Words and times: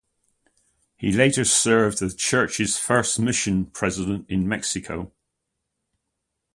He 0.97 1.11
later 1.11 1.45
served 1.45 2.01
as 2.01 2.13
the 2.13 2.17
church's 2.17 2.75
first 2.75 3.19
mission 3.19 3.67
president 3.67 4.25
in 4.31 4.47
Mexico. 4.47 5.11